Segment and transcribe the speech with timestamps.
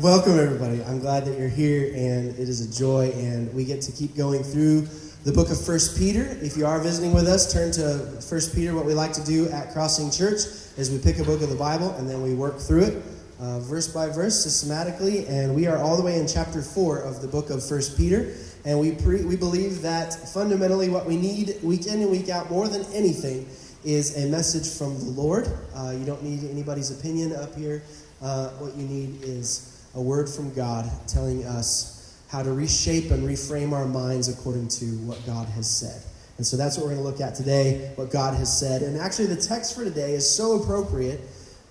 [0.00, 0.80] welcome everybody.
[0.84, 4.14] I'm glad that you're here, and it is a joy, and we get to keep
[4.16, 4.82] going through
[5.24, 6.38] the book of First Peter.
[6.40, 8.76] If you are visiting with us, turn to First Peter.
[8.76, 11.56] What we like to do at Crossing Church is we pick a book of the
[11.56, 13.02] Bible and then we work through it,
[13.40, 17.20] uh, verse by verse, systematically, and we are all the way in chapter four of
[17.20, 18.32] the book of First Peter.
[18.64, 22.52] And we pre- we believe that fundamentally, what we need week in and week out
[22.52, 23.48] more than anything
[23.84, 25.48] is a message from the Lord.
[25.74, 27.82] Uh, you don't need anybody's opinion up here.
[28.22, 33.28] Uh, what you need is a word from God telling us how to reshape and
[33.28, 36.00] reframe our minds according to what God has said.
[36.36, 38.82] And so that's what we're going to look at today, what God has said.
[38.82, 41.20] And actually, the text for today is so appropriate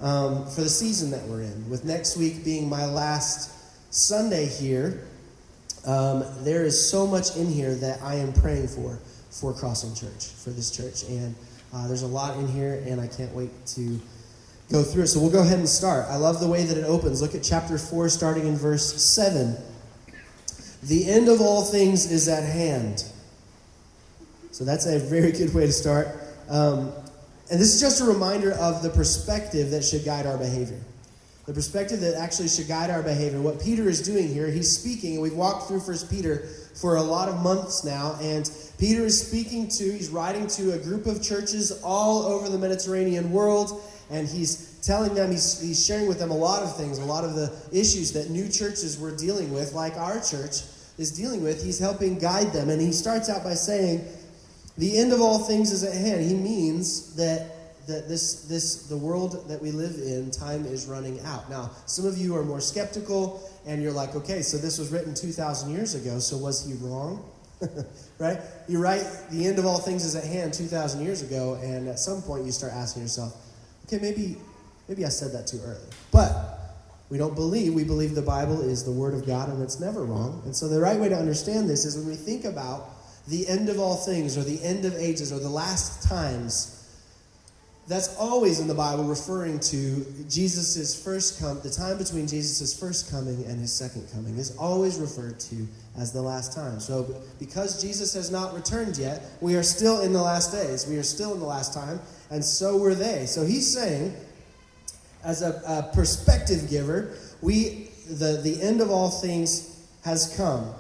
[0.02, 5.07] um, for the season that we're in, with next week being my last Sunday here.
[5.85, 8.99] Um, there is so much in here that I am praying for
[9.32, 11.09] for Crossing Church, for this church.
[11.09, 11.34] And
[11.73, 14.02] uh, there's a lot in here, and I can't wait to
[14.71, 15.07] go through it.
[15.07, 16.05] So we'll go ahead and start.
[16.09, 17.21] I love the way that it opens.
[17.21, 19.55] Look at chapter 4, starting in verse 7.
[20.84, 23.04] The end of all things is at hand.
[24.51, 26.07] So that's a very good way to start.
[26.49, 26.91] Um,
[27.49, 30.79] and this is just a reminder of the perspective that should guide our behavior.
[31.45, 33.40] The perspective that actually should guide our behavior.
[33.40, 37.01] What Peter is doing here, he's speaking, and we've walked through First Peter for a
[37.01, 41.23] lot of months now, and Peter is speaking to, he's writing to a group of
[41.23, 46.32] churches all over the Mediterranean world, and he's telling them, he's, he's sharing with them
[46.32, 49.74] a lot of things, a lot of the issues that new churches were dealing with,
[49.74, 50.62] like our church
[50.98, 51.63] is dealing with.
[51.63, 54.05] He's helping guide them, and he starts out by saying,
[54.78, 56.24] The end of all things is at hand.
[56.24, 57.54] He means that
[57.88, 61.50] that this this the world that we live in time is running out.
[61.50, 65.13] Now some of you are more skeptical and you're like okay so this was written
[65.13, 67.24] 2000 years ago so was he wrong?
[68.19, 68.40] Right?
[68.68, 69.06] You're right.
[69.30, 71.59] The end of all things is at hand 2000 years ago.
[71.62, 73.35] And at some point you start asking yourself
[73.88, 74.38] okay maybe
[74.88, 75.90] maybe i said that too early.
[76.12, 76.53] But
[77.09, 80.03] we don't believe we believe the bible is the word of god and it's never
[80.03, 80.41] wrong.
[80.46, 82.90] And so the right way to understand this is when we think about
[83.28, 86.76] the end of all things or the end of ages or the last times
[87.87, 93.09] that's always in the Bible referring to Jesus' first come, the time between Jesus' first
[93.09, 95.67] coming and his second coming is always referred to
[95.97, 96.81] as the last time.
[96.81, 100.85] So, because Jesus has not returned yet, we are still in the last days.
[100.85, 103.25] We are still in the last time, and so were they.
[103.25, 104.13] So, he's saying,
[105.23, 110.73] as a, a perspective giver, we the, the end of all things has come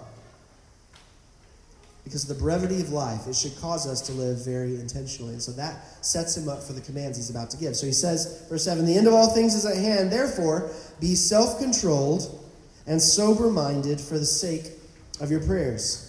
[2.07, 5.33] because of the brevity of life, it should cause us to live very intentionally.
[5.33, 7.75] And so that sets him up for the commands he's about to give.
[7.75, 10.09] So he says, verse 7 The end of all things is at hand.
[10.09, 12.43] Therefore, be self controlled
[12.87, 14.71] and sober minded for the sake
[15.19, 16.03] of your prayers.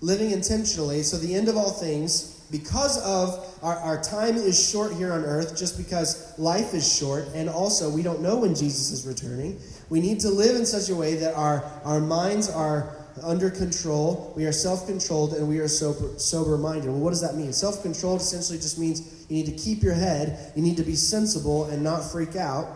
[0.00, 1.02] Living intentionally.
[1.02, 5.24] So the end of all things, because of our, our time is short here on
[5.24, 9.60] earth, just because life is short, and also we don't know when Jesus is returning,
[9.90, 14.32] we need to live in such a way that our, our minds are under control,
[14.36, 16.88] we are self controlled, and we are sober, minded.
[16.88, 17.52] Well, what does that mean?
[17.52, 20.96] Self controlled essentially just means you need to keep your head, you need to be
[20.96, 22.66] sensible and not freak out,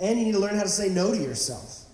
[0.00, 1.84] and you need to learn how to say no to yourself.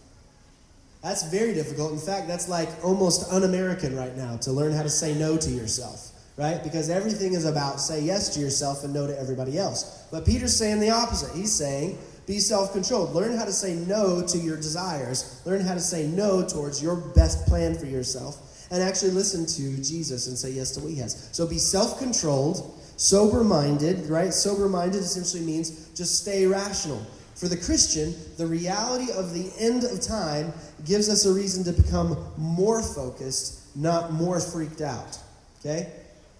[1.02, 1.92] That's very difficult.
[1.92, 5.36] In fact, that's like almost un American right now to learn how to say no
[5.36, 6.62] to yourself, right?
[6.62, 10.06] Because everything is about say yes to yourself and no to everybody else.
[10.10, 11.36] But Peter's saying the opposite.
[11.36, 13.14] He's saying, be self controlled.
[13.14, 15.42] Learn how to say no to your desires.
[15.44, 18.66] Learn how to say no towards your best plan for yourself.
[18.70, 21.28] And actually listen to Jesus and say yes to what he has.
[21.32, 24.32] So be self controlled, sober minded, right?
[24.32, 27.04] Sober minded essentially means just stay rational.
[27.34, 30.52] For the Christian, the reality of the end of time
[30.84, 35.18] gives us a reason to become more focused, not more freaked out.
[35.60, 35.90] Okay?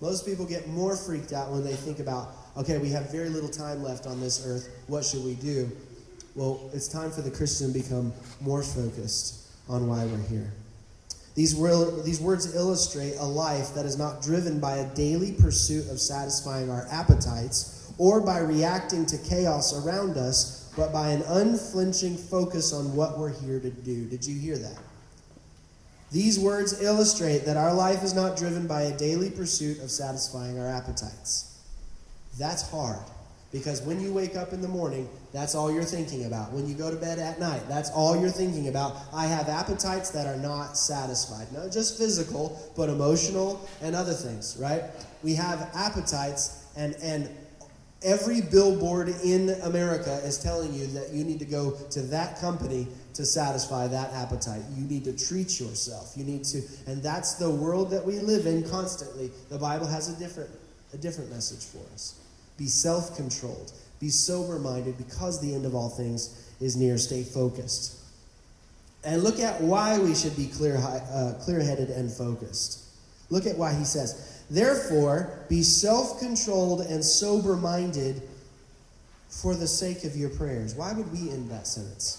[0.00, 3.48] Most people get more freaked out when they think about okay, we have very little
[3.48, 4.68] time left on this earth.
[4.86, 5.70] What should we do?
[6.34, 10.50] Well, it's time for the Christian to become more focused on why we're here.
[11.34, 11.54] These,
[12.04, 16.70] these words illustrate a life that is not driven by a daily pursuit of satisfying
[16.70, 22.94] our appetites or by reacting to chaos around us, but by an unflinching focus on
[22.94, 24.06] what we're here to do.
[24.06, 24.78] Did you hear that?
[26.10, 30.58] These words illustrate that our life is not driven by a daily pursuit of satisfying
[30.58, 31.51] our appetites.
[32.38, 33.00] That's hard
[33.52, 36.52] because when you wake up in the morning, that's all you're thinking about.
[36.52, 38.96] When you go to bed at night, that's all you're thinking about.
[39.12, 41.52] I have appetites that are not satisfied.
[41.52, 44.84] Not just physical, but emotional and other things, right?
[45.22, 47.28] We have appetites and and
[48.02, 52.88] every billboard in America is telling you that you need to go to that company
[53.14, 54.62] to satisfy that appetite.
[54.74, 56.14] You need to treat yourself.
[56.16, 59.30] You need to and that's the world that we live in constantly.
[59.50, 60.50] The Bible has a different
[60.94, 62.21] a different message for us.
[62.62, 63.72] Be self controlled.
[63.98, 66.96] Be sober minded because the end of all things is near.
[66.96, 67.98] Stay focused.
[69.02, 72.84] And look at why we should be clear, uh, clear-headed and focused.
[73.30, 74.14] Look at why he says,
[74.48, 78.22] "Therefore, be self-controlled and sober-minded
[79.28, 82.18] for the sake of your prayers." Why would we end that sentence?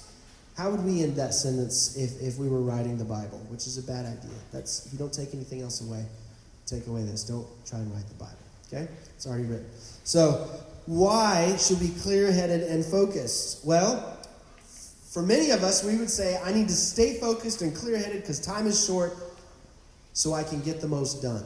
[0.57, 3.77] How would we end that sentence if, if we were writing the Bible, which is
[3.77, 4.39] a bad idea?
[4.51, 6.05] That's if you don't take anything else away,
[6.65, 7.23] take away this.
[7.23, 8.42] Don't try and write the Bible.
[8.73, 8.87] Okay?
[9.15, 9.67] It's already written.
[10.03, 10.49] So,
[10.85, 13.65] why should we clear-headed and focused?
[13.65, 14.19] Well,
[15.11, 18.21] for many of us, we would say, I need to stay focused and clear headed
[18.21, 19.15] because time is short
[20.13, 21.45] so I can get the most done.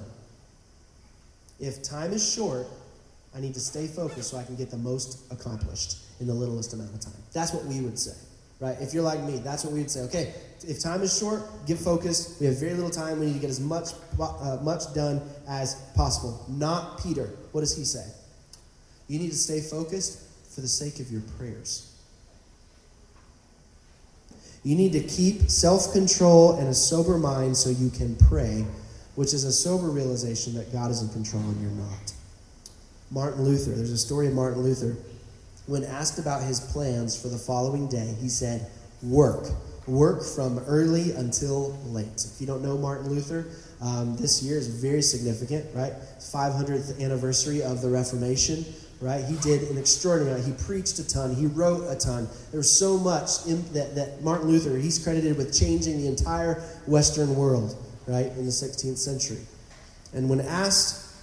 [1.59, 2.67] If time is short,
[3.35, 6.73] I need to stay focused so I can get the most accomplished in the littlest
[6.73, 7.21] amount of time.
[7.33, 8.17] That's what we would say,
[8.59, 8.77] right?
[8.79, 10.01] If you're like me, that's what we would say.
[10.01, 10.33] Okay,
[10.67, 12.39] if time is short, get focused.
[12.39, 13.19] We have very little time.
[13.19, 13.89] We need to get as much,
[14.19, 16.43] uh, much done as possible.
[16.47, 17.29] Not Peter.
[17.51, 18.05] What does he say?
[19.07, 20.23] You need to stay focused
[20.53, 21.93] for the sake of your prayers.
[24.63, 28.65] You need to keep self control and a sober mind so you can pray,
[29.15, 32.13] which is a sober realization that God is in control and you're not.
[33.09, 34.97] Martin Luther, there's a story of Martin Luther.
[35.67, 38.67] When asked about his plans for the following day, he said,
[39.03, 39.47] Work.
[39.85, 42.25] Work from early until late.
[42.33, 43.45] If you don't know Martin Luther,
[43.79, 45.93] um, this year is very significant, right?
[46.19, 48.65] 500th anniversary of the Reformation
[49.01, 49.23] right?
[49.23, 50.41] He did an extraordinary.
[50.41, 51.33] He preached a ton.
[51.35, 52.27] He wrote a ton.
[52.51, 56.55] There was so much in, that, that Martin Luther, he's credited with changing the entire
[56.85, 57.75] Western world,
[58.07, 59.41] right, in the 16th century.
[60.13, 61.15] And when asked,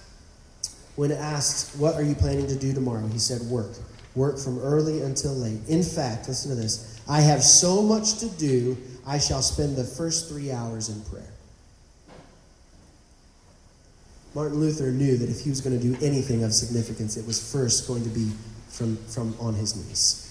[0.95, 3.05] when asked, what are you planning to do tomorrow?
[3.07, 3.71] He said, work.
[4.15, 5.59] Work from early until late.
[5.67, 7.01] In fact, listen to this.
[7.07, 11.29] I have so much to do, I shall spend the first three hours in prayer.
[14.33, 17.51] Martin Luther knew that if he was going to do anything of significance, it was
[17.51, 18.31] first going to be
[18.69, 20.21] from, from on his knees.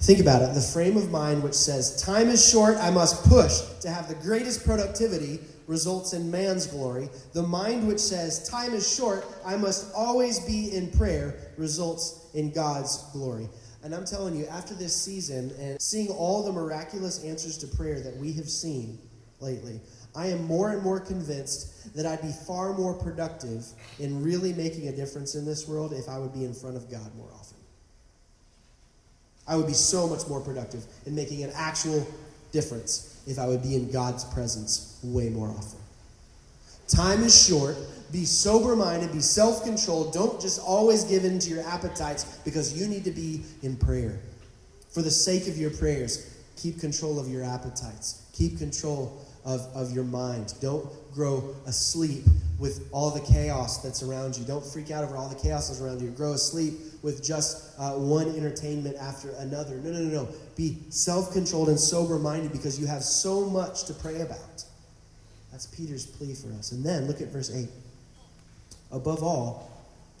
[0.00, 3.60] Think about it the frame of mind which says, Time is short, I must push
[3.82, 7.08] to have the greatest productivity results in man's glory.
[7.32, 12.52] The mind which says, Time is short, I must always be in prayer results in
[12.52, 13.48] God's glory.
[13.82, 18.00] And I'm telling you, after this season and seeing all the miraculous answers to prayer
[18.00, 18.98] that we have seen
[19.40, 19.80] lately,
[20.14, 23.64] I am more and more convinced that I'd be far more productive
[23.98, 26.90] in really making a difference in this world if I would be in front of
[26.90, 27.56] God more often.
[29.48, 32.06] I would be so much more productive in making an actual
[32.52, 35.78] difference if I would be in God's presence way more often.
[36.88, 37.76] Time is short.
[38.12, 40.12] Be sober minded, be self controlled.
[40.12, 44.20] Don't just always give in to your appetites because you need to be in prayer.
[44.90, 49.92] For the sake of your prayers, keep control of your appetites, keep control of, of
[49.92, 50.54] your mind.
[50.60, 52.24] Don't grow asleep
[52.58, 54.44] with all the chaos that's around you.
[54.44, 56.10] Don't freak out over all the chaos that's around you.
[56.10, 59.76] Grow asleep with just uh, one entertainment after another.
[59.78, 60.28] No, no, no, no.
[60.56, 64.64] Be self controlled and sober minded because you have so much to pray about.
[65.50, 66.72] That's Peter's plea for us.
[66.72, 67.68] And then look at verse 8.
[68.92, 69.70] Above all,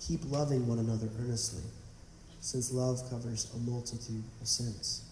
[0.00, 1.62] keep loving one another earnestly,
[2.40, 5.04] since love covers a multitude of sins.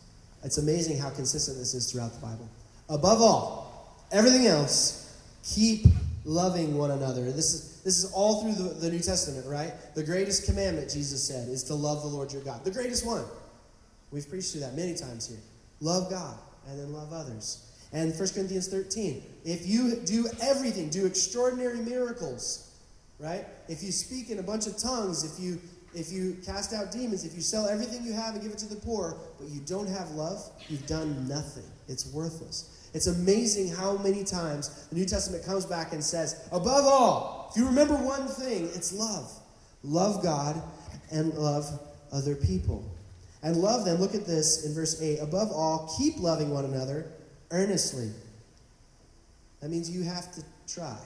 [0.42, 2.48] It's amazing how consistent this is throughout the Bible.
[2.88, 3.69] Above all,
[4.12, 5.86] Everything else, keep
[6.24, 7.30] loving one another.
[7.32, 9.72] This is, this is all through the, the New Testament, right?
[9.94, 12.64] The greatest commandment, Jesus said, is to love the Lord your God.
[12.64, 13.24] The greatest one.
[14.10, 15.38] We've preached through that many times here.
[15.80, 16.36] Love God
[16.68, 17.66] and then love others.
[17.92, 22.70] And 1 Corinthians 13, if you do everything, do extraordinary miracles,
[23.18, 23.44] right?
[23.68, 25.60] If you speak in a bunch of tongues, if you
[25.92, 28.72] if you cast out demons, if you sell everything you have and give it to
[28.72, 31.64] the poor, but you don't have love, you've done nothing.
[31.88, 32.79] It's worthless.
[32.92, 37.60] It's amazing how many times the New Testament comes back and says, above all, if
[37.60, 39.30] you remember one thing, it's love.
[39.82, 40.60] Love God
[41.12, 41.66] and love
[42.12, 42.84] other people.
[43.42, 45.18] And love them, look at this in verse 8.
[45.20, 47.06] Above all, keep loving one another
[47.50, 48.10] earnestly.
[49.60, 50.42] That means you have to
[50.72, 50.98] try.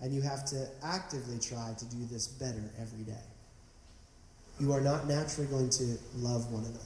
[0.00, 3.20] And you have to actively try to do this better every day.
[4.58, 6.78] You are not naturally going to love one another.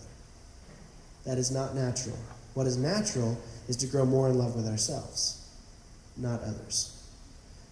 [1.24, 2.18] That is not natural.
[2.54, 3.36] What is natural
[3.68, 5.46] is to grow more in love with ourselves,
[6.16, 6.90] not others.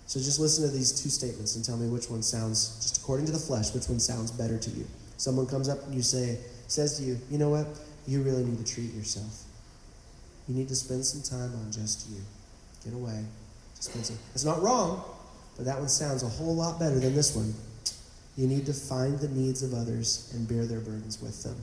[0.06, 3.26] So just listen to these two statements and tell me which one sounds, just according
[3.26, 4.84] to the flesh, which one sounds better to you.
[5.16, 7.66] Someone comes up and you say, says to you, you know what?
[8.06, 9.44] You really need to treat yourself.
[10.48, 12.20] You need to spend some time on just you.
[12.84, 13.24] Get away.
[13.76, 14.18] Just Spend some.
[14.34, 15.04] It's not wrong,
[15.56, 17.54] but that one sounds a whole lot better than this one.
[18.36, 21.56] You need to find the needs of others and bear their burdens with them.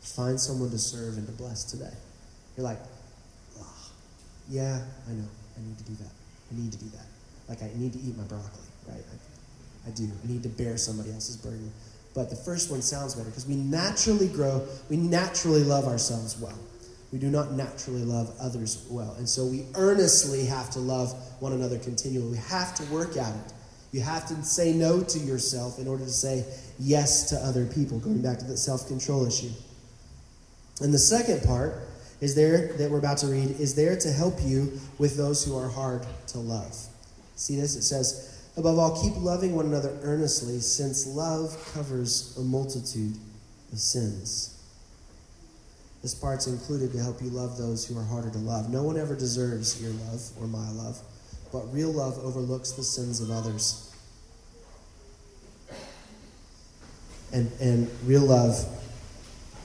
[0.00, 1.92] Find someone to serve and to bless today.
[2.56, 2.78] You're like,
[4.48, 5.28] yeah, I know.
[5.56, 6.10] I need to do that.
[6.50, 7.06] I need to do that.
[7.48, 9.02] Like, I need to eat my broccoli, right?
[9.02, 10.04] I, I do.
[10.04, 11.72] I need to bear somebody else's burden.
[12.14, 16.58] But the first one sounds better because we naturally grow, we naturally love ourselves well.
[17.12, 19.14] We do not naturally love others well.
[19.18, 22.30] And so we earnestly have to love one another continually.
[22.32, 23.52] We have to work at it.
[23.92, 26.44] You have to say no to yourself in order to say
[26.78, 29.50] yes to other people, going back to the self control issue.
[30.80, 31.82] And the second part
[32.22, 35.58] is there that we're about to read is there to help you with those who
[35.58, 36.74] are hard to love.
[37.34, 37.74] See this?
[37.74, 43.16] It says, Above all, keep loving one another earnestly, since love covers a multitude
[43.72, 44.62] of sins.
[46.02, 48.70] This part's included to help you love those who are harder to love.
[48.70, 51.00] No one ever deserves your love or my love,
[51.50, 53.92] but real love overlooks the sins of others.
[57.32, 58.81] And, and real love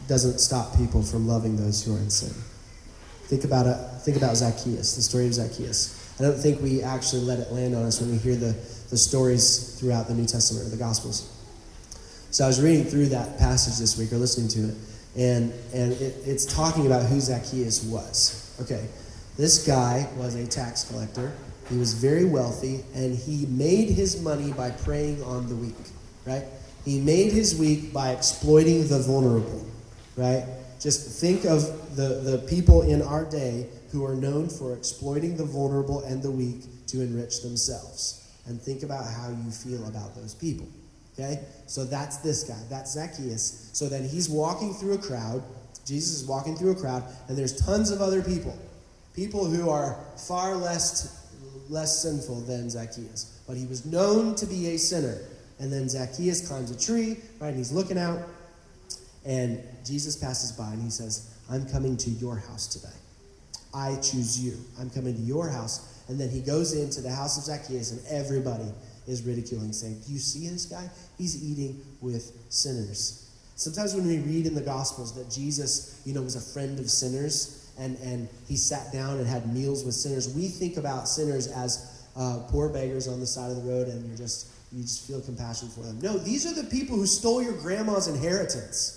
[0.08, 2.34] doesn't stop people from loving those who are in sin.
[3.26, 3.78] Think about it.
[4.02, 6.16] Think about Zacchaeus, the story of Zacchaeus.
[6.20, 8.54] I don't think we actually let it land on us when we hear the,
[8.90, 11.34] the stories throughout the New Testament or the Gospels.
[12.32, 14.76] So I was reading through that passage this week or listening to it,
[15.18, 18.56] and, and it, it's talking about who Zacchaeus was.
[18.62, 18.88] Okay,
[19.38, 21.32] this guy was a tax collector.
[21.70, 25.76] He was very wealthy, and he made his money by preying on the weak,
[26.26, 26.46] right?
[26.86, 29.66] He made his weak by exploiting the vulnerable,
[30.18, 30.44] right?
[30.80, 35.46] Just think of the, the people in our day who are known for exploiting the
[35.46, 38.30] vulnerable and the weak to enrich themselves.
[38.46, 40.68] And think about how you feel about those people.
[41.14, 41.44] Okay?
[41.66, 42.60] So that's this guy.
[42.70, 43.70] That's Zacchaeus.
[43.74, 45.44] So then he's walking through a crowd.
[45.86, 48.58] Jesus is walking through a crowd, and there's tons of other people.
[49.16, 49.98] People who are
[50.28, 51.28] far less,
[51.70, 53.42] less sinful than Zacchaeus.
[53.48, 55.18] But he was known to be a sinner.
[55.60, 57.48] And then Zacchaeus climbs a tree, right?
[57.48, 58.20] And he's looking out.
[59.28, 62.96] And Jesus passes by and he says, I'm coming to your house today.
[63.74, 64.58] I choose you.
[64.80, 66.02] I'm coming to your house.
[66.08, 68.72] And then he goes into the house of Zacchaeus, and everybody
[69.08, 70.90] is ridiculing, saying, Do you see this guy?
[71.18, 73.30] He's eating with sinners.
[73.56, 76.90] Sometimes when we read in the Gospels that Jesus, you know, was a friend of
[76.90, 81.48] sinners and, and he sat down and had meals with sinners, we think about sinners
[81.48, 85.08] as uh, poor beggars on the side of the road and you're just, you just
[85.08, 86.00] feel compassion for them.
[86.02, 88.97] No, these are the people who stole your grandma's inheritance.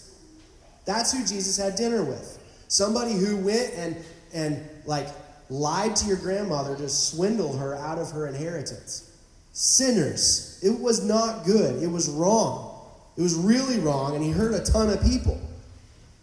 [0.91, 2.41] That's who Jesus had dinner with.
[2.67, 3.97] Somebody who went and,
[4.35, 5.07] and like
[5.49, 9.07] lied to your grandmother to swindle her out of her inheritance
[9.53, 10.59] sinners.
[10.65, 11.81] It was not good.
[11.81, 12.89] It was wrong.
[13.17, 15.41] It was really wrong, and he hurt a ton of people.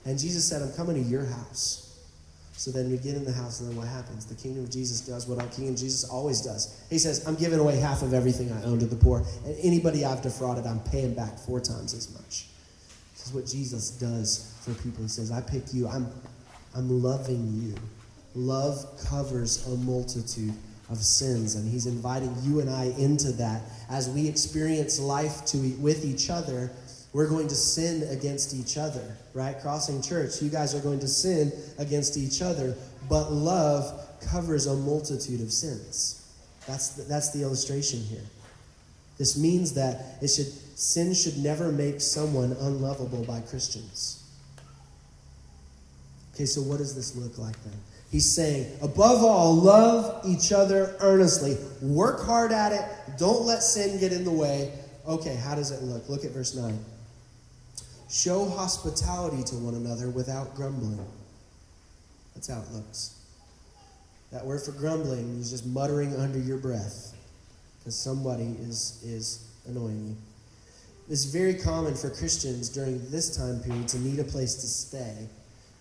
[0.06, 1.84] And Jesus said, I'm coming to your house.
[2.54, 4.26] So then we get in the house, and then what happens?
[4.26, 6.82] The kingdom of Jesus does what our King of Jesus always does.
[6.90, 10.04] He says, I'm giving away half of everything I own to the poor, and anybody
[10.04, 12.48] I've defrauded, I'm paying back four times as much.
[13.14, 15.04] This is what Jesus does for people.
[15.04, 16.08] He says, I pick you, I'm,
[16.76, 17.76] I'm loving you.
[18.36, 20.54] Love covers a multitude
[20.90, 21.56] of sins.
[21.56, 23.62] And he's inviting you and I into that.
[23.90, 26.72] As we experience life to, with each other,
[27.14, 29.60] we're going to sin against each other, right?
[29.62, 32.76] Crossing Church, you guys are going to sin against each other,
[33.10, 36.24] but love covers a multitude of sins.
[36.68, 38.26] That's the, that's the illustration here.
[39.18, 40.48] This means that it should,
[40.78, 44.17] sin should never make someone unlovable by Christians.
[46.38, 47.74] Okay, so what does this look like then?
[48.12, 51.58] He's saying, above all, love each other earnestly.
[51.82, 53.18] Work hard at it.
[53.18, 54.72] Don't let sin get in the way.
[55.08, 56.08] Okay, how does it look?
[56.08, 56.78] Look at verse 9.
[58.08, 61.04] Show hospitality to one another without grumbling.
[62.36, 63.20] That's how it looks.
[64.32, 67.16] That word for grumbling is just muttering under your breath
[67.80, 70.16] because somebody is, is annoying you.
[71.10, 75.28] It's very common for Christians during this time period to need a place to stay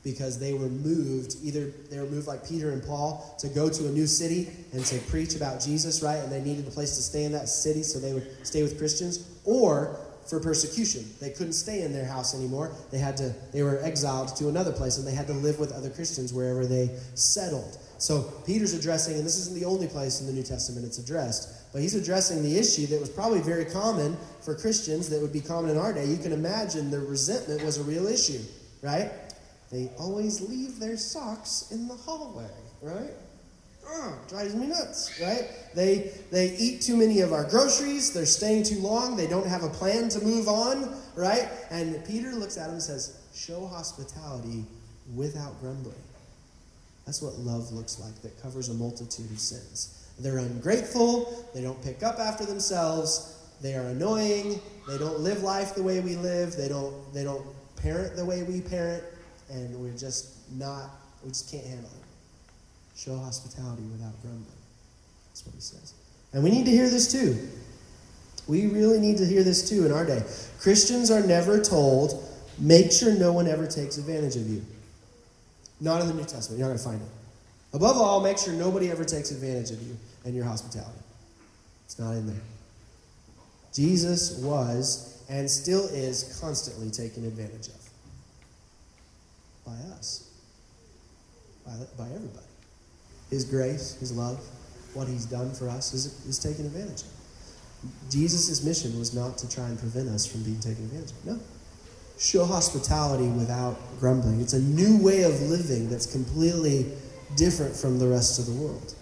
[0.06, 3.88] because they were moved, either they were moved like Peter and Paul to go to
[3.88, 6.18] a new city and to preach about Jesus, right?
[6.18, 8.78] And they needed a place to stay in that city so they would stay with
[8.78, 9.98] Christians, or
[10.28, 11.04] for persecution.
[11.20, 12.70] They couldn't stay in their house anymore.
[12.92, 15.72] They had to they were exiled to another place and they had to live with
[15.72, 17.78] other Christians wherever they settled.
[17.98, 21.72] So Peter's addressing, and this isn't the only place in the New Testament it's addressed,
[21.72, 25.40] but he's addressing the issue that was probably very common for Christians that would be
[25.40, 26.04] common in our day.
[26.06, 28.40] You can imagine the resentment was a real issue,
[28.82, 29.10] right?
[29.70, 32.50] They always leave their socks in the hallway,
[32.82, 33.10] right?
[33.88, 35.48] Ugh, drives me nuts, right?
[35.74, 38.12] They they eat too many of our groceries.
[38.12, 39.16] They're staying too long.
[39.16, 41.48] They don't have a plan to move on, right?
[41.70, 44.64] And Peter looks at him and says, "Show hospitality
[45.14, 45.94] without grumbling."
[47.04, 48.20] That's what love looks like.
[48.22, 49.94] That covers a multitude of sins.
[50.18, 51.48] They're ungrateful.
[51.54, 53.34] They don't pick up after themselves.
[53.60, 54.60] They are annoying.
[54.88, 56.56] They don't live life the way we live.
[56.56, 57.46] They don't they don't
[57.76, 59.04] parent the way we parent
[59.50, 60.90] and we're just not,
[61.22, 62.98] we just can't handle it.
[62.98, 64.46] Show hospitality without grumbling.
[65.28, 65.94] That's what he says.
[66.32, 67.36] And we need to hear this too.
[68.48, 70.22] We really need to hear this too in our day.
[70.60, 72.24] Christians are never told,
[72.58, 74.64] make sure no one ever takes advantage of you.
[75.80, 76.58] Not in the New Testament.
[76.58, 77.08] You're not going to find it.
[77.76, 80.98] Above all, make sure nobody ever takes advantage of you and your hospitality.
[81.84, 82.42] It's not in there.
[83.74, 87.85] Jesus was and still is constantly taken advantage of
[89.66, 90.30] by us,
[91.64, 92.46] by, by everybody.
[93.30, 94.38] His grace, His love,
[94.94, 97.08] what He's done for us is, is taken advantage of.
[98.10, 101.26] Jesus' mission was not to try and prevent us from being taken advantage of.
[101.26, 101.40] No.
[102.18, 104.40] Show hospitality without grumbling.
[104.40, 106.86] It's a new way of living that's completely
[107.36, 108.94] different from the rest of the world.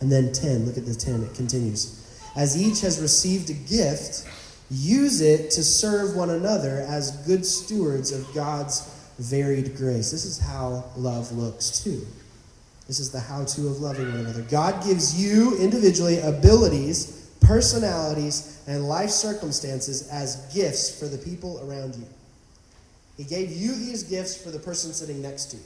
[0.00, 1.94] And then 10, look at the 10, it continues.
[2.36, 4.28] As each has received a gift,
[4.70, 8.80] use it to serve one another as good stewards of God's
[9.18, 10.10] varied grace.
[10.10, 12.06] This is how love looks, too.
[12.86, 14.42] This is the how to of loving one another.
[14.42, 21.96] God gives you individually abilities, personalities, and life circumstances as gifts for the people around
[21.96, 22.06] you.
[23.16, 25.62] He gave you these gifts for the person sitting next to you.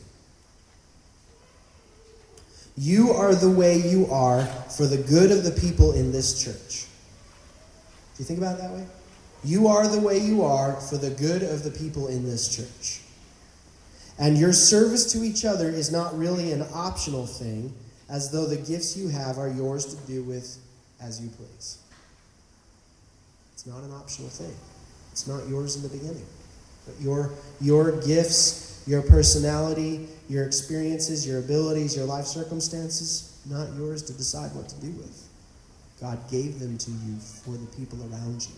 [2.77, 6.87] You are the way you are for the good of the people in this church.
[8.17, 8.87] Do you think about it that way?
[9.45, 13.02] You are the way you are for the good of the people in this church.
[14.19, 17.75] And your service to each other is not really an optional thing,
[18.09, 20.59] as though the gifts you have are yours to do with
[21.01, 21.79] as you please.
[23.55, 24.55] It's not an optional thing.
[25.13, 26.27] It's not yours in the beginning.
[26.87, 34.03] But your, your gifts, your personality, your experiences, your abilities, your life circumstances, not yours
[34.03, 35.29] to decide what to do with.
[36.01, 38.55] God gave them to you for the people around you.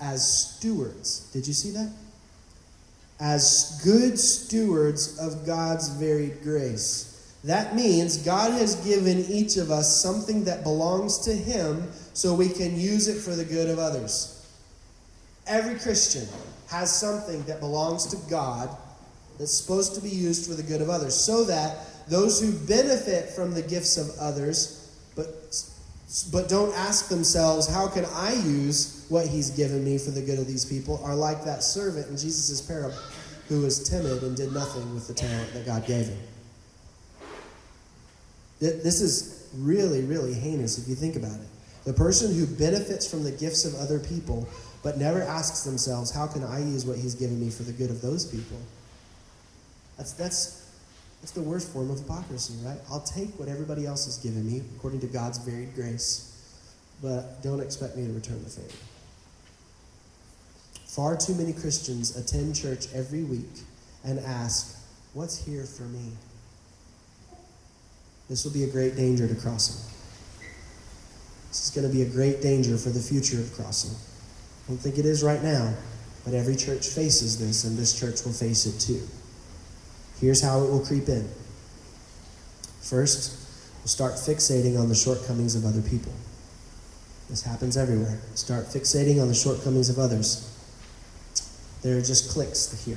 [0.00, 1.90] As stewards, did you see that?
[3.24, 7.34] As good stewards of God's varied grace.
[7.42, 12.50] That means God has given each of us something that belongs to Him so we
[12.50, 14.46] can use it for the good of others.
[15.46, 16.28] Every Christian
[16.68, 18.68] has something that belongs to God
[19.38, 21.78] that's supposed to be used for the good of others so that
[22.10, 25.28] those who benefit from the gifts of others but
[26.30, 30.38] but don't ask themselves how can I use what he's given me for the good
[30.38, 32.96] of these people are like that servant in Jesus' parable
[33.48, 36.18] who was timid and did nothing with the talent that God gave him.
[38.60, 41.46] This is really, really heinous if you think about it.
[41.84, 44.48] The person who benefits from the gifts of other people
[44.82, 47.90] but never asks themselves, how can I use what he's given me for the good
[47.90, 48.58] of those people?
[49.96, 50.70] That's, that's,
[51.20, 52.78] that's the worst form of hypocrisy, right?
[52.90, 56.30] I'll take what everybody else has given me according to God's varied grace,
[57.02, 58.74] but don't expect me to return the favor.
[60.94, 63.62] Far too many Christians attend church every week
[64.04, 64.78] and ask,
[65.12, 66.12] What's here for me?
[68.28, 69.74] This will be a great danger to Crossing.
[71.48, 73.90] This is going to be a great danger for the future of Crossing.
[73.90, 75.74] I don't think it is right now,
[76.24, 79.02] but every church faces this, and this church will face it too.
[80.20, 81.28] Here's how it will creep in.
[82.80, 83.36] First,
[83.80, 86.12] we'll start fixating on the shortcomings of other people.
[87.28, 88.20] This happens everywhere.
[88.36, 90.52] Start fixating on the shortcomings of others.
[91.84, 92.96] There are just cliques here.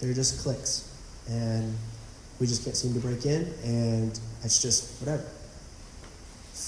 [0.00, 0.90] There are just cliques.
[1.30, 1.74] And
[2.40, 5.24] we just can't seem to break in, and it's just whatever.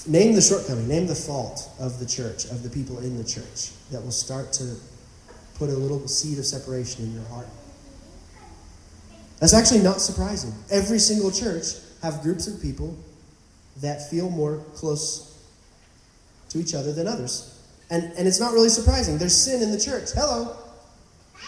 [0.07, 3.71] Name the shortcoming, name the fault of the church, of the people in the church,
[3.91, 4.75] that will start to
[5.55, 7.47] put a little seed of separation in your heart.
[9.39, 10.53] That's actually not surprising.
[10.71, 12.97] Every single church have groups of people
[13.81, 15.37] that feel more close
[16.49, 17.56] to each other than others.
[17.89, 19.17] And, and it's not really surprising.
[19.17, 20.09] There's sin in the church.
[20.13, 20.57] Hello.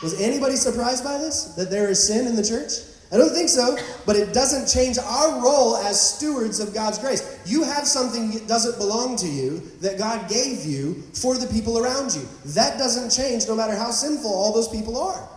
[0.01, 1.55] Was anybody surprised by this?
[1.55, 2.71] That there is sin in the church?
[3.11, 3.75] I don't think so,
[4.05, 7.39] but it doesn't change our role as stewards of God's grace.
[7.43, 11.79] You have something that doesn't belong to you that God gave you for the people
[11.79, 12.21] around you.
[12.53, 15.27] That doesn't change no matter how sinful all those people are.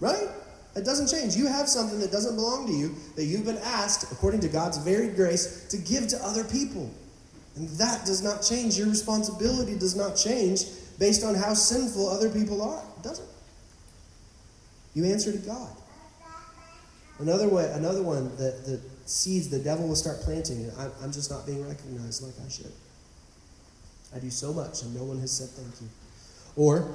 [0.00, 0.28] Right?
[0.74, 1.36] It doesn't change.
[1.36, 4.78] You have something that doesn't belong to you that you've been asked, according to God's
[4.78, 6.90] varied grace, to give to other people.
[7.56, 8.78] And that does not change.
[8.78, 10.64] Your responsibility does not change
[10.98, 12.82] based on how sinful other people are.
[12.98, 13.28] It doesn't.
[14.94, 15.70] You answer to God.
[17.18, 20.70] Another way, another one that the seeds the devil will start planting.
[20.78, 22.72] I'm, I'm just not being recognized like I should.
[24.14, 25.88] I do so much and no one has said thank you.
[26.56, 26.94] Or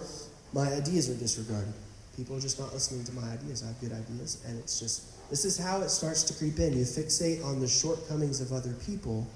[0.53, 1.73] my ideas are disregarded.
[2.15, 3.63] People are just not listening to my ideas.
[3.63, 6.77] I have good ideas, and it's just this is how it starts to creep in.
[6.77, 9.27] You fixate on the shortcomings of other people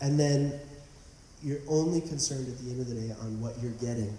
[0.00, 0.58] and then
[1.42, 4.16] you're only concerned at the end of the day on what you're getting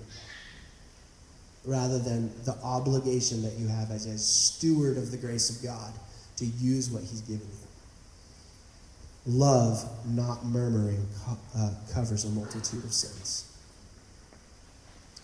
[1.66, 5.92] rather than the obligation that you have as a steward of the grace of God
[6.38, 9.34] to use what He's given you.
[9.38, 13.52] Love, not murmuring, co- uh, covers a multitude of sins.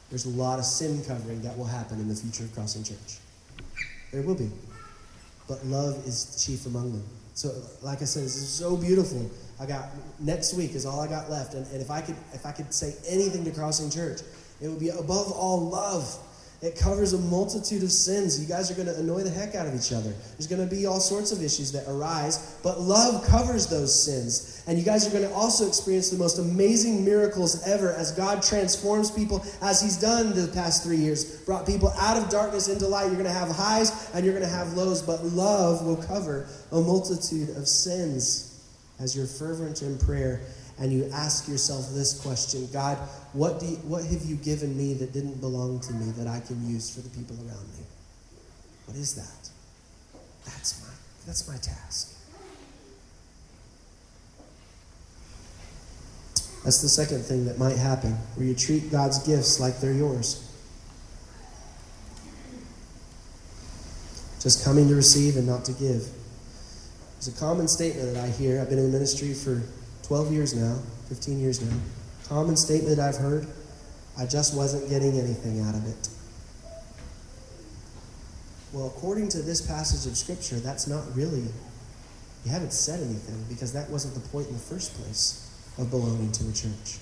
[0.09, 3.19] there's a lot of sin covering that will happen in the future of Crossing Church.
[4.11, 4.49] There will be.
[5.47, 7.03] But love is chief among them.
[7.33, 9.29] So, like I said, this is so beautiful.
[9.63, 9.85] I got
[10.19, 12.73] next week is all I got left, and, and if I could if I could
[12.73, 14.19] say anything to Crossing Church,
[14.61, 16.19] it would be above all love.
[16.61, 18.39] It covers a multitude of sins.
[18.41, 20.11] You guys are going to annoy the heck out of each other.
[20.11, 24.63] There's going to be all sorts of issues that arise, but love covers those sins.
[24.65, 28.41] And you guys are going to also experience the most amazing miracles ever as God
[28.41, 31.41] transforms people, as He's done the past three years.
[31.41, 33.07] Brought people out of darkness into light.
[33.07, 36.47] You're going to have highs and you're going to have lows, but love will cover
[36.71, 38.52] a multitude of sins
[38.99, 40.41] as you're fervent in prayer
[40.79, 42.97] and you ask yourself this question God,
[43.33, 46.39] what, do you, what have you given me that didn't belong to me that I
[46.39, 47.85] can use for the people around me?
[48.85, 49.49] What is that?
[50.45, 50.93] That's my,
[51.25, 52.13] that's my task.
[56.63, 60.49] That's the second thing that might happen, where you treat God's gifts like they're yours.
[64.39, 66.07] Just coming to receive and not to give.
[67.23, 68.59] There's a common statement that I hear.
[68.59, 69.63] I've been in ministry for
[70.07, 71.77] 12 years now, 15 years now.
[72.27, 73.47] Common statement I've heard
[74.19, 76.09] I just wasn't getting anything out of it.
[78.73, 81.47] Well, according to this passage of Scripture, that's not really,
[82.43, 86.33] you haven't said anything because that wasn't the point in the first place of belonging
[86.33, 86.99] to a church.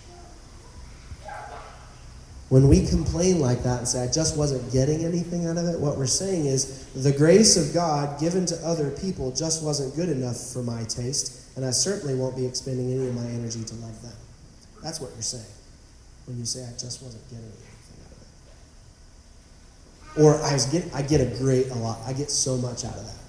[2.51, 5.79] When we complain like that and say, I just wasn't getting anything out of it,
[5.79, 10.09] what we're saying is the grace of God given to other people just wasn't good
[10.09, 13.75] enough for my taste, and I certainly won't be expending any of my energy to
[13.75, 14.11] love them.
[14.83, 15.45] That's what you're saying
[16.25, 18.19] when you say, I just wasn't getting anything out of
[20.17, 20.21] it.
[20.21, 23.05] Or I, get, I get a great, a lot, I get so much out of
[23.05, 23.19] that.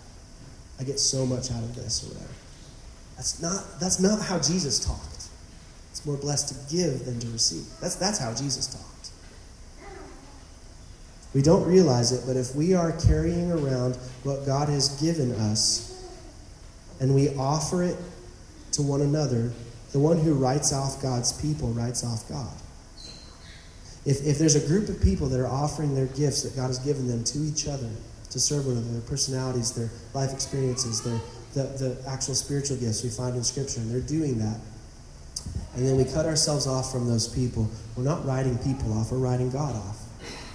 [0.81, 2.35] I get so much out of this or whatever.
[3.15, 5.29] That's not, that's not how Jesus talked.
[5.93, 7.67] It's more blessed to give than to receive.
[7.81, 8.92] That's, that's how Jesus talked.
[11.35, 15.89] We don't realize it, but if we are carrying around what God has given us
[17.01, 17.97] and we offer it
[18.73, 19.53] to one another,
[19.93, 22.55] the one who writes off God's people writes off God.
[24.05, 26.79] If, if there's a group of people that are offering their gifts that God has
[26.79, 27.89] given them to each other
[28.31, 31.21] to serve one another, their personalities, their life experiences, their
[31.55, 34.59] the, the actual spiritual gifts we find in Scripture, and they're doing that,
[35.75, 39.19] and then we cut ourselves off from those people, we're not writing people off, we're
[39.19, 39.99] writing God off.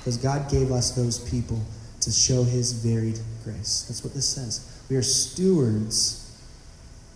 [0.07, 1.61] Because God gave us those people
[1.99, 3.83] to show His varied grace.
[3.89, 4.81] That's what this says.
[4.89, 6.41] We are stewards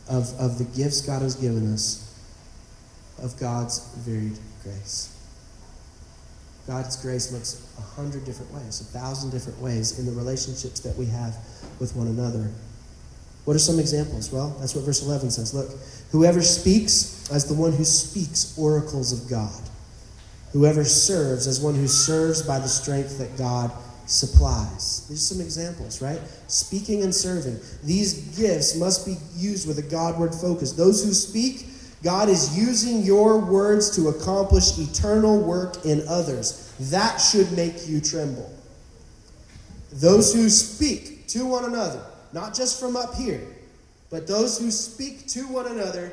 [0.09, 2.13] of, of the gifts God has given us,
[3.23, 5.17] of God's varied grace.
[6.67, 10.97] God's grace looks a hundred different ways, a thousand different ways in the relationships that
[10.97, 11.37] we have
[11.79, 12.51] with one another.
[13.45, 14.33] What are some examples?
[14.33, 15.53] Well, that's what verse 11 says.
[15.53, 15.69] Look,
[16.11, 19.61] whoever speaks as the one who speaks oracles of God.
[20.53, 23.71] Whoever serves as one who serves by the strength that God
[24.05, 25.07] supplies.
[25.07, 26.19] These are some examples, right?
[26.47, 27.59] Speaking and serving.
[27.83, 30.73] These gifts must be used with a Godward focus.
[30.73, 31.67] Those who speak,
[32.03, 36.73] God is using your words to accomplish eternal work in others.
[36.91, 38.51] That should make you tremble.
[39.93, 43.41] Those who speak to one another, not just from up here,
[44.09, 46.11] but those who speak to one another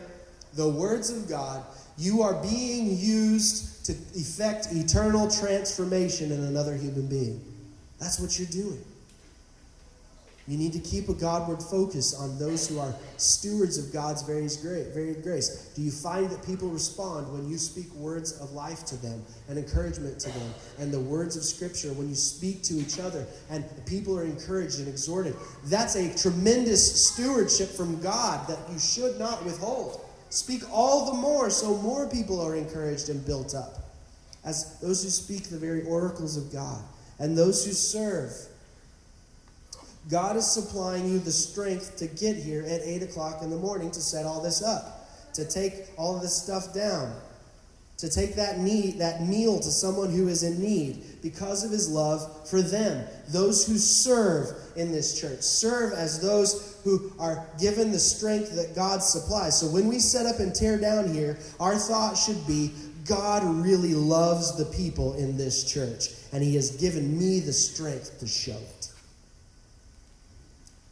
[0.54, 1.64] the words of God,
[1.96, 3.57] you are being used
[3.88, 7.42] to effect eternal transformation in another human being.
[7.98, 8.84] That's what you're doing.
[10.46, 15.22] You need to keep a Godward focus on those who are stewards of God's varied
[15.22, 15.70] grace.
[15.76, 19.58] Do you find that people respond when you speak words of life to them and
[19.58, 23.62] encouragement to them and the words of Scripture when you speak to each other and
[23.84, 25.34] people are encouraged and exhorted?
[25.64, 30.00] That's a tremendous stewardship from God that you should not withhold.
[30.30, 33.78] Speak all the more so more people are encouraged and built up
[34.44, 36.82] as those who speak the very oracles of God
[37.18, 38.32] and those who serve.
[40.10, 43.90] God is supplying you the strength to get here at 8 o'clock in the morning
[43.90, 47.14] to set all this up, to take all this stuff down,
[47.98, 51.90] to take that need, that meal to someone who is in need because of his
[51.90, 53.04] love for them.
[53.28, 58.76] Those who serve in this church, serve as those who are given the strength that
[58.76, 59.58] God supplies.
[59.58, 62.70] So when we set up and tear down here, our thought should be
[63.04, 68.20] God really loves the people in this church and He has given me the strength
[68.20, 68.90] to show it.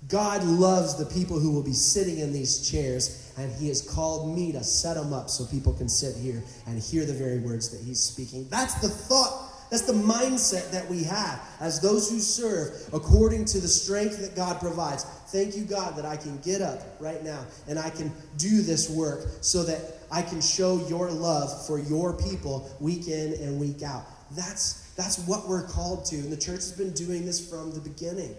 [0.09, 4.37] God loves the people who will be sitting in these chairs, and He has called
[4.37, 7.71] me to set them up so people can sit here and hear the very words
[7.71, 8.47] that He's speaking.
[8.49, 13.61] That's the thought, that's the mindset that we have as those who serve according to
[13.61, 15.05] the strength that God provides.
[15.29, 18.89] Thank you, God, that I can get up right now and I can do this
[18.89, 23.83] work so that I can show your love for your people week in and week
[23.83, 24.05] out.
[24.37, 26.17] That's That's what we're called to.
[26.17, 28.37] And the church has been doing this from the beginning.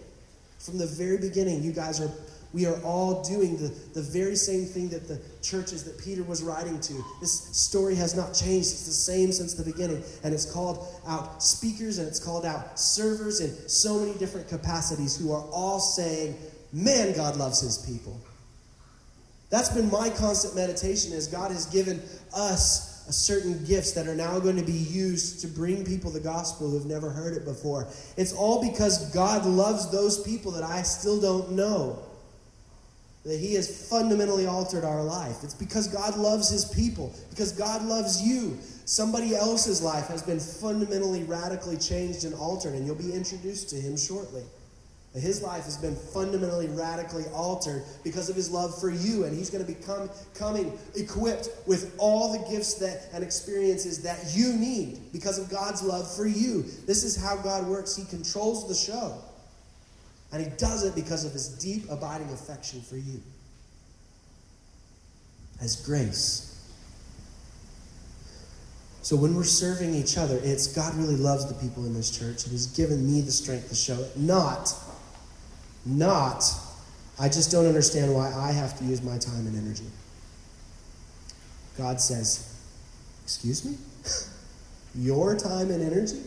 [0.58, 2.10] From the very beginning, you guys are
[2.52, 6.42] we are all doing the, the very same thing that the churches that Peter was
[6.42, 7.04] writing to.
[7.20, 8.70] This story has not changed.
[8.70, 10.02] It's the same since the beginning.
[10.24, 15.14] And it's called out speakers and it's called out servers in so many different capacities
[15.14, 16.36] who are all saying,
[16.72, 18.18] Man, God loves his people.
[19.50, 22.02] That's been my constant meditation as God has given
[22.34, 26.70] us certain gifts that are now going to be used to bring people the gospel
[26.70, 27.86] who've never heard it before.
[28.16, 32.02] It's all because God loves those people that I still don't know
[33.24, 35.42] that He has fundamentally altered our life.
[35.42, 38.58] It's because God loves His people, because God loves you.
[38.84, 43.76] Somebody else's life has been fundamentally, radically changed and altered, and you'll be introduced to
[43.76, 44.44] Him shortly.
[45.14, 49.50] His life has been fundamentally, radically altered because of his love for you, and he's
[49.50, 55.00] going to become coming equipped with all the gifts that and experiences that you need
[55.12, 56.62] because of God's love for you.
[56.86, 57.96] This is how God works.
[57.96, 59.18] He controls the show.
[60.30, 63.22] And he does it because of his deep, abiding affection for you.
[65.60, 66.48] As grace.
[69.02, 72.44] So when we're serving each other, it's God really loves the people in this church
[72.44, 74.16] and He's given me the strength to show it.
[74.18, 74.74] Not,
[75.88, 76.44] not,
[77.18, 79.86] I just don't understand why I have to use my time and energy.
[81.76, 82.54] God says,
[83.24, 83.76] Excuse me?
[84.94, 86.22] Your time and energy?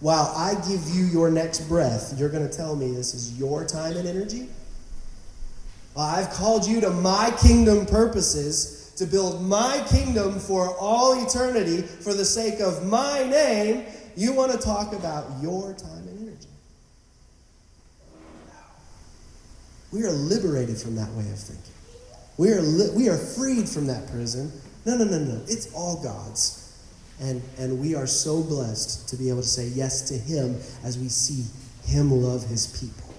[0.00, 3.64] while I give you your next breath, you're going to tell me this is your
[3.66, 4.48] time and energy?
[5.94, 11.82] Well, I've called you to my kingdom purposes to build my kingdom for all eternity
[11.82, 13.84] for the sake of my name.
[14.16, 16.48] You want to talk about your time and energy.
[19.92, 21.72] We are liberated from that way of thinking.
[22.36, 24.52] We are, li- we are freed from that prison.
[24.86, 25.40] No, no, no, no.
[25.46, 26.56] It's all God's.
[27.20, 30.98] And, and we are so blessed to be able to say yes to Him as
[30.98, 31.44] we see
[31.84, 33.14] Him love His people.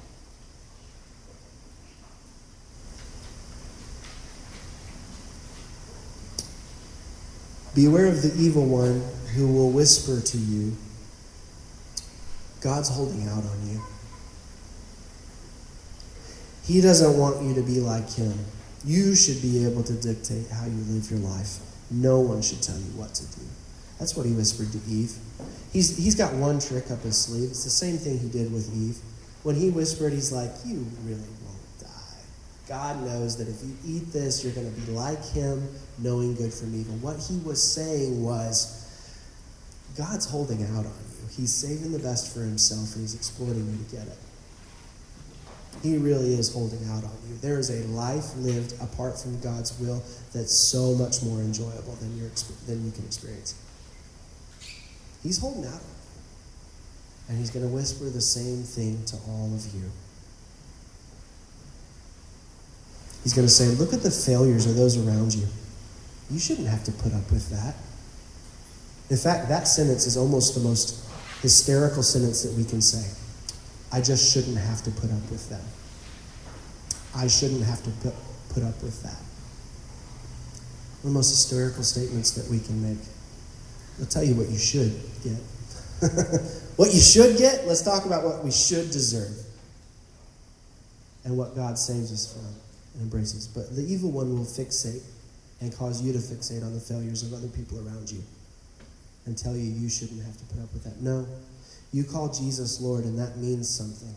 [7.76, 9.02] Beware of the evil one
[9.36, 10.76] who will whisper to you,
[12.60, 13.82] God's holding out on you.
[16.72, 18.34] He doesn't want you to be like him.
[18.86, 21.60] You should be able to dictate how you live your life.
[21.92, 23.42] No one should tell you what to do.
[24.00, 25.12] That's what he whispered to Eve.
[25.74, 27.50] He's, he's got one trick up his sleeve.
[27.50, 28.98] It's the same thing he did with Eve.
[29.44, 32.20] When he whispered, he's like, You really won't die.
[32.70, 35.68] God knows that if you eat this, you're going to be like him,
[36.00, 36.96] knowing good from evil.
[36.96, 38.80] What he was saying was,
[39.98, 41.28] God's holding out on you.
[41.36, 44.18] He's saving the best for himself, and he's exploiting you to get it.
[45.82, 47.38] He really is holding out on you.
[47.42, 50.04] There is a life lived apart from God's will
[50.34, 52.30] that's so much more enjoyable than, you
[52.68, 53.56] than you can experience.
[55.24, 55.82] He's holding out.
[57.30, 59.90] And he's going to whisper the same thing to all of you.
[63.24, 65.48] He's going to say, Look at the failures of those around you.
[66.30, 67.76] You shouldn't have to put up with that.
[69.10, 71.06] In fact, that sentence is almost the most
[71.42, 73.16] hysterical sentence that we can say.
[73.92, 75.64] I just shouldn't have to put up with them.
[77.16, 78.14] I shouldn't have to put,
[78.50, 79.20] put up with that.
[81.02, 83.04] One of the most hysterical statements that we can make.
[84.00, 85.38] I'll tell you what you should get.
[86.78, 89.36] what you should get, let's talk about what we should deserve
[91.26, 92.46] and what God saves us from
[92.94, 93.48] and embraces.
[93.48, 95.04] But the evil one will fixate
[95.60, 98.22] and cause you to fixate on the failures of other people around you
[99.26, 101.00] and tell you you shouldn't have to put up with that.
[101.02, 101.28] No,
[101.94, 104.16] you call Jesus Lord, and that means something.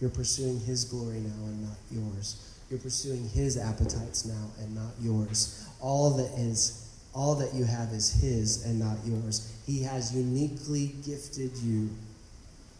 [0.00, 2.56] You're pursuing His glory now and not yours.
[2.70, 5.66] You're pursuing His appetites now and not yours.
[5.80, 9.52] All that is all that you have is His and not yours.
[9.66, 11.90] He has uniquely gifted you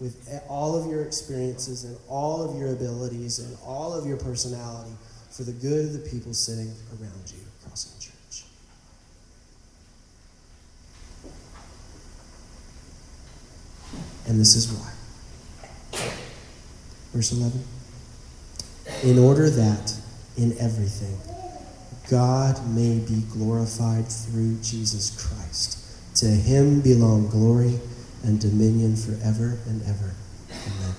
[0.00, 4.92] with all of your experiences and all of your abilities and all of your personality
[5.30, 8.44] for the good of the people sitting around you Crossing Church.
[14.30, 14.92] And this is why.
[17.12, 17.64] Verse 11.
[19.02, 19.92] In order that
[20.36, 21.18] in everything,
[22.08, 25.78] God may be glorified through Jesus Christ.
[26.18, 27.80] To him belong glory
[28.22, 30.14] and dominion forever and ever.
[30.48, 30.94] Amen.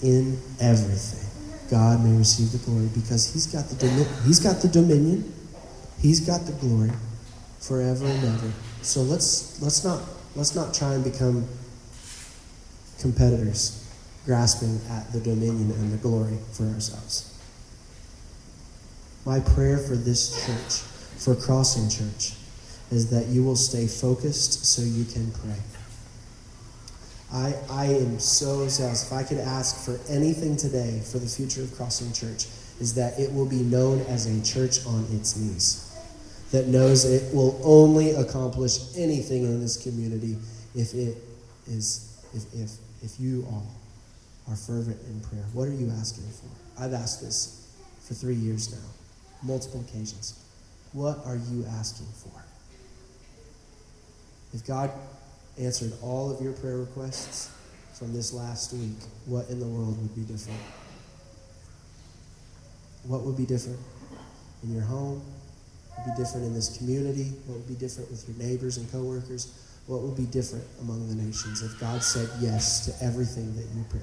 [0.00, 5.30] In everything, God may receive the glory because he's got the, he's got the dominion,
[6.00, 6.92] he's got the glory
[7.60, 8.52] forever and ever.
[8.84, 10.02] So let's, let's, not,
[10.36, 11.48] let's not try and become
[13.00, 13.80] competitors
[14.26, 17.30] grasping at the dominion and the glory for ourselves.
[19.24, 20.80] My prayer for this church,
[21.18, 22.34] for Crossing Church,
[22.90, 25.56] is that you will stay focused so you can pray.
[27.32, 29.06] I, I am so zealous.
[29.06, 32.46] If I could ask for anything today for the future of Crossing Church,
[32.80, 35.83] is that it will be known as a church on its knees.
[36.50, 40.36] That knows it will only accomplish anything in this community
[40.74, 41.16] if it
[41.66, 42.70] is if if
[43.02, 43.66] if you all
[44.48, 45.44] are fervent in prayer.
[45.52, 46.82] What are you asking for?
[46.82, 47.68] I've asked this
[48.00, 48.88] for three years now,
[49.42, 50.40] multiple occasions.
[50.92, 52.44] What are you asking for?
[54.52, 54.90] If God
[55.58, 57.50] answered all of your prayer requests
[57.94, 60.60] from this last week, what in the world would be different?
[63.04, 63.78] What would be different
[64.62, 65.22] in your home?
[65.96, 67.32] Would be different in this community?
[67.46, 69.52] What would be different with your neighbors and coworkers?
[69.86, 73.84] What would be different among the nations if God said yes to everything that you
[73.90, 74.02] prayed?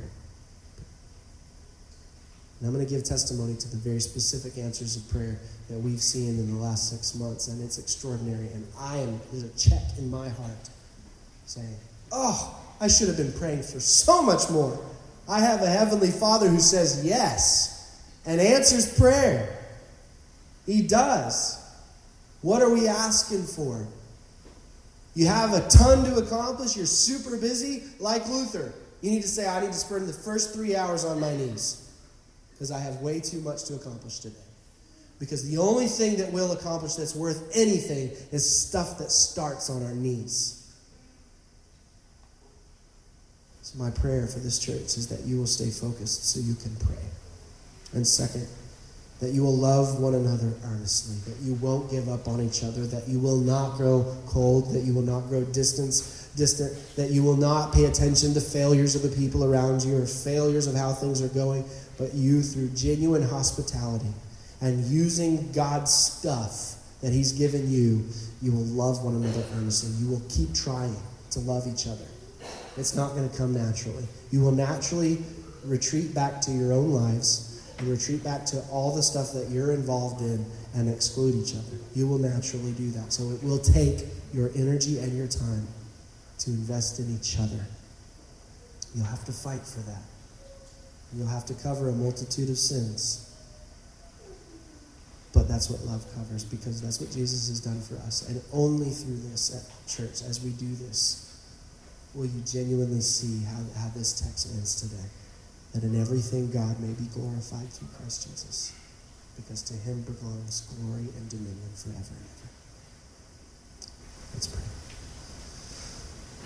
[2.59, 6.01] And I'm going to give testimony to the very specific answers of prayer that we've
[6.01, 8.47] seen in the last six months, and it's extraordinary.
[8.53, 10.69] And I am, there's a check in my heart
[11.47, 11.75] saying,
[12.11, 14.79] Oh, I should have been praying for so much more.
[15.27, 19.57] I have a Heavenly Father who says yes and answers prayer.
[20.65, 21.60] He does.
[22.41, 23.85] What are we asking for?
[25.13, 28.73] You have a ton to accomplish, you're super busy, like Luther.
[29.01, 31.89] You need to say, I need to spend the first three hours on my knees
[32.51, 34.35] because I have way too much to accomplish today.
[35.19, 39.85] Because the only thing that will accomplish that's worth anything is stuff that starts on
[39.85, 40.57] our knees.
[43.61, 46.75] So, my prayer for this church is that you will stay focused so you can
[46.77, 47.03] pray.
[47.93, 48.47] And second,
[49.21, 52.87] that you will love one another earnestly, that you won't give up on each other,
[52.87, 57.21] that you will not grow cold, that you will not grow distance, distant, that you
[57.21, 60.91] will not pay attention to failures of the people around you or failures of how
[60.91, 61.63] things are going,
[61.99, 64.11] but you, through genuine hospitality
[64.59, 68.03] and using God's stuff that He's given you,
[68.41, 69.91] you will love one another earnestly.
[70.03, 70.95] You will keep trying
[71.29, 72.05] to love each other.
[72.75, 74.05] It's not going to come naturally.
[74.31, 75.19] You will naturally
[75.63, 77.50] retreat back to your own lives
[77.81, 81.77] and retreat back to all the stuff that you're involved in and exclude each other.
[81.93, 83.11] You will naturally do that.
[83.11, 85.67] So it will take your energy and your time
[86.39, 87.65] to invest in each other.
[88.95, 90.01] You'll have to fight for that.
[91.13, 93.27] You'll have to cover a multitude of sins.
[95.33, 98.27] But that's what love covers because that's what Jesus has done for us.
[98.27, 101.39] And only through this at church, as we do this,
[102.13, 105.07] will you genuinely see how, how this text ends today.
[105.73, 108.73] That in everything God may be glorified through Christ Jesus.
[109.35, 112.49] Because to him belongs glory and dominion forever and ever.
[114.33, 114.63] Let's pray.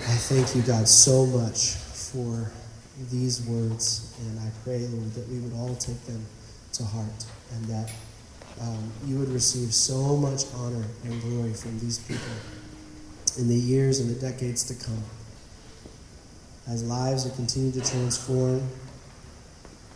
[0.08, 2.52] I thank you, God, so much for
[3.12, 6.26] these words, and I pray, Lord, that we would all take them
[6.74, 7.92] to heart and that
[8.62, 12.34] um, you would receive so much honor and glory from these people
[13.38, 15.04] in the years and the decades to come.
[16.68, 18.68] As lives are continued to transform,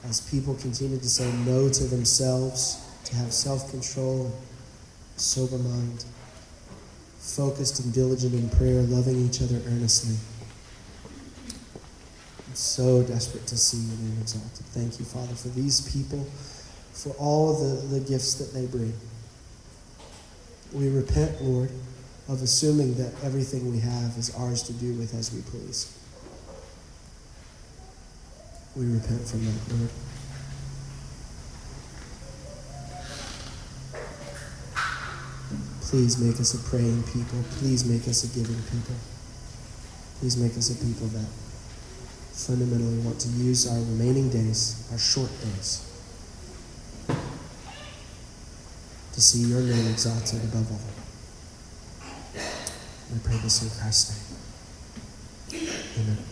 [0.06, 4.32] as people continue to say no to themselves, to have self control,
[5.18, 6.06] sober mind,
[7.20, 10.16] focused and diligent in prayer, loving each other earnestly
[12.50, 14.66] I'm so desperate to see your name exalted.
[14.74, 16.26] Thank you, Father, for these people,
[16.94, 18.92] for all the, the gifts that they bring.
[20.74, 21.70] We repent, Lord,
[22.28, 25.96] of assuming that everything we have is ours to do with as we please.
[28.76, 29.90] We repent from that, Lord.
[35.82, 37.44] Please make us a praying people.
[37.58, 38.96] Please make us a giving people.
[40.20, 41.26] Please make us a people that
[42.32, 45.86] fundamentally want to use our remaining days, our short days,
[49.14, 50.80] to see your name exalted above all.
[53.12, 54.12] We pray this in Christ's
[55.52, 55.70] name.
[55.98, 56.29] Amen.